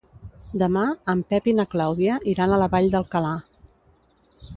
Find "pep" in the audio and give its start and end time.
1.33-1.49